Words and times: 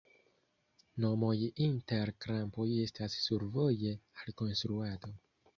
Nomoj 1.03 1.35
inter 1.65 2.13
krampoj 2.25 2.67
estas 2.87 3.19
survoje 3.27 3.95
al 4.23 4.39
konstruado. 4.43 5.17